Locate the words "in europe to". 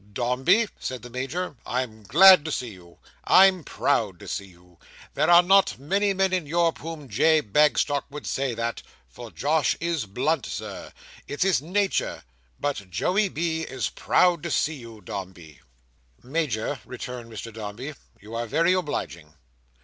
6.33-6.81